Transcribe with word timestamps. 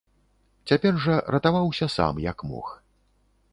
Цяпер 0.71 0.93
жа 1.03 1.17
ратаваўся 1.35 1.91
сам 1.99 2.13
як 2.27 2.37
мог. 2.55 2.67